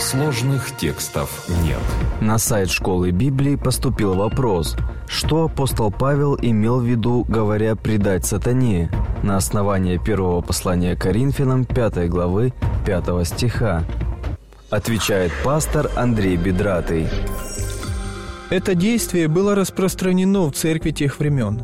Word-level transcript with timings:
Сложных 0.00 0.74
текстов 0.78 1.46
нет. 1.62 1.78
На 2.22 2.38
сайт 2.38 2.70
школы 2.70 3.10
Библии 3.10 3.56
поступил 3.56 4.14
вопрос, 4.14 4.74
что 5.06 5.44
апостол 5.44 5.90
Павел 5.90 6.38
имел 6.40 6.80
в 6.80 6.84
виду, 6.84 7.26
говоря 7.28 7.76
«предать 7.76 8.24
сатане» 8.24 8.90
на 9.22 9.36
основании 9.36 9.98
первого 9.98 10.40
послания 10.40 10.96
Коринфянам 10.96 11.66
5 11.66 12.08
главы 12.08 12.54
5 12.86 13.26
стиха. 13.26 13.84
Отвечает 14.70 15.32
пастор 15.44 15.90
Андрей 15.94 16.36
Бедратый. 16.36 17.06
Это 18.48 18.74
действие 18.74 19.28
было 19.28 19.54
распространено 19.54 20.46
в 20.46 20.52
церкви 20.52 20.92
тех 20.92 21.18
времен. 21.18 21.62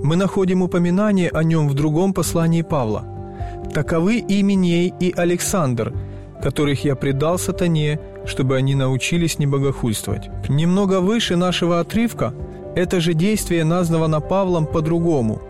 Мы 0.00 0.14
находим 0.14 0.62
упоминание 0.62 1.28
о 1.28 1.42
нем 1.42 1.68
в 1.68 1.74
другом 1.74 2.14
послании 2.14 2.62
Павла. 2.62 3.04
Таковы 3.74 4.20
Именей 4.20 4.94
и 5.00 5.12
Александр– 5.12 5.92
которых 6.44 6.84
я 6.84 6.94
предал 6.94 7.38
сатане, 7.38 7.98
чтобы 8.26 8.56
они 8.56 8.74
научились 8.74 9.38
не 9.38 9.46
богохульствовать. 9.46 10.28
Немного 10.50 11.00
выше 11.00 11.36
нашего 11.36 11.80
отрывка 11.80 12.34
это 12.76 13.00
же 13.00 13.14
действие 13.14 13.64
названо 13.64 14.20
Павлом 14.20 14.66
по-другому. 14.66 15.40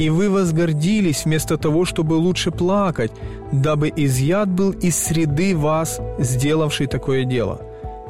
«И 0.00 0.10
вы 0.10 0.28
возгордились 0.28 1.24
вместо 1.24 1.56
того, 1.56 1.84
чтобы 1.84 2.14
лучше 2.14 2.50
плакать, 2.50 3.12
дабы 3.52 3.92
изъят 3.94 4.48
был 4.48 4.72
из 4.72 4.98
среды 4.98 5.56
вас, 5.56 6.00
сделавший 6.18 6.88
такое 6.88 7.24
дело». 7.24 7.60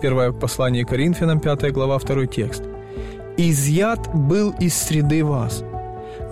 Первое 0.00 0.32
послание 0.32 0.86
Коринфянам, 0.86 1.41
5 1.41 1.72
глава, 1.72 1.98
2 1.98 2.27
текст. 2.27 2.62
«Изъят 3.36 4.08
был 4.14 4.54
из 4.60 4.74
среды 4.74 5.22
вас». 5.24 5.62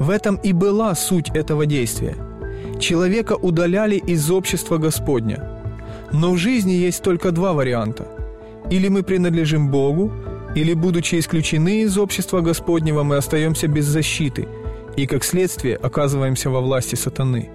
В 0.01 0.09
этом 0.09 0.37
и 0.37 0.55
была 0.55 0.95
суть 0.95 1.29
этого 1.37 1.67
действия. 1.67 2.15
Человека 2.81 3.35
удаляли 3.35 3.97
из 3.97 4.31
общества 4.31 4.79
Господня– 4.79 5.51
но 6.13 6.33
в 6.33 6.37
жизни 6.37 6.73
есть 6.73 7.03
только 7.03 7.31
два 7.33 7.53
варианта. 7.53 8.07
Или 8.71 8.89
мы 8.89 9.03
принадлежим 9.03 9.71
Богу, 9.71 10.13
или, 10.55 10.75
будучи 10.75 11.19
исключены 11.19 11.83
из 11.83 11.97
общества 11.99 12.41
Господнего, 12.41 13.03
мы 13.03 13.17
остаемся 13.17 13.69
без 13.69 13.87
защиты 13.87 14.47
и, 14.97 15.07
как 15.07 15.25
следствие, 15.25 15.77
оказываемся 15.77 16.51
во 16.51 16.61
власти 16.61 16.95
сатаны. 16.95 17.51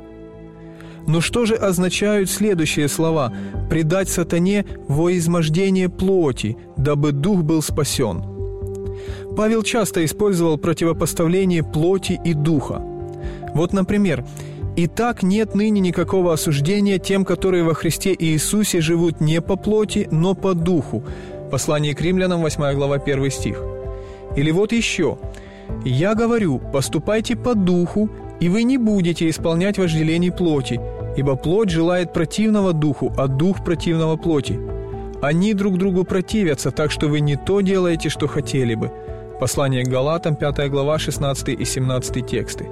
Но 1.08 1.22
что 1.22 1.46
же 1.46 1.56
означают 1.56 2.30
следующие 2.30 2.88
слова 2.90 3.32
«предать 3.70 4.10
сатане 4.10 4.66
во 4.88 5.16
измождение 5.16 5.90
плоти, 5.90 6.58
дабы 6.76 7.12
дух 7.12 7.44
был 7.44 7.62
спасен»? 7.62 8.24
Павел 9.38 9.62
часто 9.62 10.04
использовал 10.04 10.58
противопоставление 10.58 11.64
плоти 11.64 12.20
и 12.26 12.34
духа. 12.34 12.82
Вот, 13.54 13.72
например, 13.72 14.26
и 14.78 14.86
так 14.86 15.24
нет 15.24 15.56
ныне 15.56 15.82
никакого 15.82 16.34
осуждения 16.34 17.00
тем, 17.00 17.26
которые 17.26 17.64
во 17.64 17.74
Христе 17.74 18.16
Иисусе 18.18 18.80
живут 18.80 19.20
не 19.20 19.42
по 19.42 19.56
плоти, 19.56 20.08
но 20.12 20.36
по 20.36 20.54
духу. 20.54 21.04
Послание 21.52 21.96
к 21.96 22.02
римлянам, 22.02 22.42
8 22.42 22.76
глава, 22.76 22.98
1 22.98 23.32
стих. 23.32 23.64
Или 24.36 24.52
вот 24.52 24.72
еще. 24.72 25.18
«Я 25.84 26.14
говорю, 26.14 26.62
поступайте 26.72 27.36
по 27.36 27.56
духу, 27.56 28.10
и 28.40 28.50
вы 28.50 28.64
не 28.64 28.78
будете 28.78 29.28
исполнять 29.30 29.80
вожделений 29.80 30.32
плоти, 30.32 30.80
ибо 31.18 31.36
плоть 31.36 31.72
желает 31.72 32.14
противного 32.14 32.72
духу, 32.72 33.12
а 33.18 33.28
дух 33.28 33.66
противного 33.66 34.16
плоти. 34.16 34.60
Они 35.24 35.56
друг 35.56 35.80
другу 35.80 36.04
противятся, 36.04 36.70
так 36.70 36.92
что 36.92 37.08
вы 37.08 37.20
не 37.22 37.36
то 37.36 37.62
делаете, 37.62 38.10
что 38.10 38.28
хотели 38.28 38.76
бы». 38.76 38.92
Послание 39.40 39.84
к 39.84 39.90
Галатам, 39.90 40.36
5 40.36 40.70
глава, 40.70 41.00
16 41.00 41.50
и 41.50 41.66
17 41.66 42.28
тексты. 42.28 42.68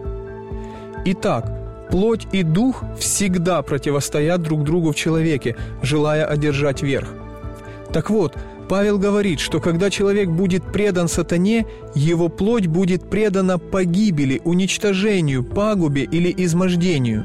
Итак, 1.05 1.64
Плоть 1.95 2.27
и 2.33 2.43
дух 2.43 2.83
всегда 2.99 3.61
противостоят 3.61 4.41
друг 4.41 4.65
другу 4.65 4.91
в 4.91 4.97
человеке, 4.97 5.55
желая 5.81 6.25
одержать 6.25 6.81
верх. 6.81 7.07
Так 7.93 8.09
вот, 8.09 8.35
Павел 8.67 8.99
говорит, 8.99 9.39
что 9.39 9.61
когда 9.61 9.89
человек 9.89 10.27
будет 10.27 10.73
предан 10.73 11.07
сатане, 11.07 11.65
его 11.95 12.27
плоть 12.27 12.67
будет 12.67 13.09
предана 13.09 13.57
погибели, 13.57 14.41
уничтожению, 14.43 15.45
пагубе 15.45 16.03
или 16.03 16.33
измождению. 16.35 17.23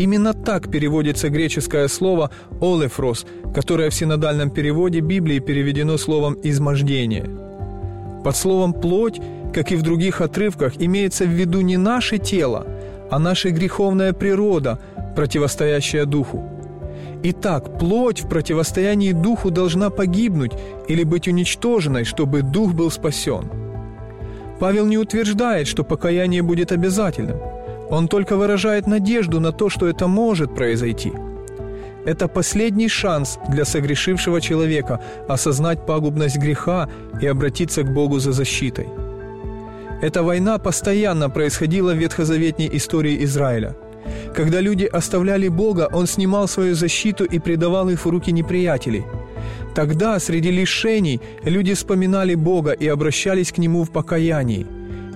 Именно 0.00 0.34
так 0.34 0.72
переводится 0.72 1.28
греческое 1.28 1.86
слово 1.86 2.32
«олефрос», 2.60 3.26
которое 3.54 3.90
в 3.90 3.94
синодальном 3.94 4.50
переводе 4.50 4.98
Библии 4.98 5.38
переведено 5.38 5.96
словом 5.98 6.36
«измождение». 6.42 7.30
Под 8.24 8.36
словом 8.36 8.72
«плоть», 8.72 9.20
как 9.54 9.70
и 9.70 9.76
в 9.76 9.82
других 9.82 10.20
отрывках, 10.20 10.72
имеется 10.82 11.26
в 11.26 11.28
виду 11.28 11.60
не 11.60 11.76
наше 11.76 12.18
тело– 12.18 12.66
а 13.10 13.18
наша 13.18 13.50
греховная 13.50 14.12
природа, 14.12 14.78
противостоящая 15.16 16.04
духу. 16.04 16.48
Итак, 17.22 17.78
плоть 17.78 18.22
в 18.22 18.28
противостоянии 18.28 19.12
духу 19.12 19.50
должна 19.50 19.90
погибнуть 19.90 20.52
или 20.88 21.04
быть 21.04 21.28
уничтоженной, 21.28 22.04
чтобы 22.04 22.42
дух 22.42 22.72
был 22.72 22.90
спасен. 22.90 23.50
Павел 24.58 24.86
не 24.86 24.98
утверждает, 24.98 25.66
что 25.66 25.84
покаяние 25.84 26.42
будет 26.42 26.72
обязательным. 26.72 27.36
Он 27.90 28.08
только 28.08 28.36
выражает 28.36 28.86
надежду 28.86 29.40
на 29.40 29.52
то, 29.52 29.68
что 29.68 29.86
это 29.86 30.06
может 30.06 30.54
произойти. 30.54 31.12
Это 32.06 32.28
последний 32.28 32.88
шанс 32.88 33.38
для 33.48 33.64
согрешившего 33.64 34.40
человека 34.40 35.00
осознать 35.28 35.84
пагубность 35.84 36.38
греха 36.38 36.88
и 37.20 37.26
обратиться 37.26 37.82
к 37.82 37.92
Богу 37.92 38.18
за 38.18 38.32
защитой– 38.32 38.86
эта 40.00 40.22
война 40.22 40.58
постоянно 40.58 41.28
происходила 41.28 41.92
в 41.92 41.98
ветхозаветней 41.98 42.70
истории 42.72 43.22
Израиля. 43.24 43.76
Когда 44.34 44.60
люди 44.60 44.84
оставляли 44.84 45.48
Бога, 45.48 45.88
Он 45.92 46.06
снимал 46.06 46.48
свою 46.48 46.74
защиту 46.74 47.24
и 47.24 47.38
предавал 47.38 47.88
их 47.90 48.04
в 48.04 48.08
руки 48.08 48.32
неприятелей. 48.32 49.04
Тогда 49.74 50.18
среди 50.18 50.50
лишений 50.50 51.20
люди 51.44 51.74
вспоминали 51.74 52.34
Бога 52.34 52.72
и 52.72 52.88
обращались 52.88 53.52
к 53.52 53.58
Нему 53.58 53.84
в 53.84 53.90
покаянии. 53.90 54.66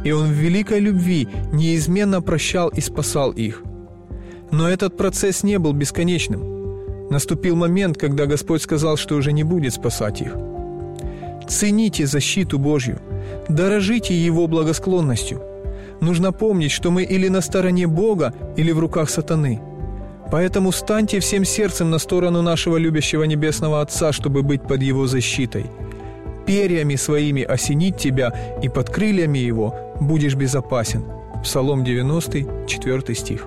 И 0.04 0.12
Он 0.12 0.28
в 0.28 0.32
великой 0.32 0.80
любви 0.80 1.28
неизменно 1.52 2.20
прощал 2.20 2.68
и 2.68 2.80
спасал 2.80 3.30
их. 3.32 3.62
Но 4.50 4.68
этот 4.68 4.96
процесс 4.96 5.42
не 5.42 5.58
был 5.58 5.72
бесконечным. 5.72 7.08
Наступил 7.10 7.56
момент, 7.56 7.96
когда 7.96 8.26
Господь 8.26 8.62
сказал, 8.62 8.96
что 8.96 9.16
уже 9.16 9.32
не 9.32 9.44
будет 9.44 9.74
спасать 9.74 10.20
их. 10.20 10.34
Цените 11.48 12.06
защиту 12.06 12.58
Божью– 12.58 13.00
Дорожите 13.48 14.14
Его 14.14 14.46
благосклонностью. 14.46 15.42
Нужно 16.00 16.32
помнить, 16.32 16.72
что 16.72 16.90
мы 16.90 17.02
или 17.02 17.28
на 17.28 17.40
стороне 17.40 17.86
Бога, 17.86 18.32
или 18.56 18.72
в 18.72 18.78
руках 18.78 19.10
сатаны. 19.10 19.60
Поэтому 20.30 20.72
станьте 20.72 21.20
всем 21.20 21.44
сердцем 21.44 21.90
на 21.90 21.98
сторону 21.98 22.42
нашего 22.42 22.78
любящего 22.78 23.24
Небесного 23.24 23.80
Отца, 23.80 24.12
чтобы 24.12 24.42
быть 24.42 24.62
под 24.62 24.82
Его 24.82 25.06
защитой. 25.06 25.66
Перьями 26.46 26.96
своими 26.96 27.42
осенить 27.42 27.96
тебя, 27.96 28.34
и 28.62 28.68
под 28.68 28.90
крыльями 28.90 29.38
Его 29.38 29.74
будешь 30.00 30.34
безопасен. 30.34 31.04
Псалом 31.42 31.84
90, 31.84 32.66
4 32.66 33.14
стих. 33.14 33.46